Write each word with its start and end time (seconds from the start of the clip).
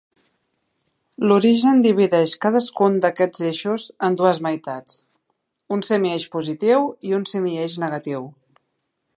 L'origen 1.31 1.83
divideix 1.87 2.33
cadascun 2.45 2.97
d'aquests 3.05 3.45
eixos 3.49 3.85
en 4.09 4.17
dues 4.23 4.41
meitats: 4.47 4.99
un 5.77 5.87
semieix 5.91 6.29
positiu 6.37 6.91
i 7.11 7.17
un 7.23 7.29
semieix 7.35 7.81
negatiu. 7.85 8.31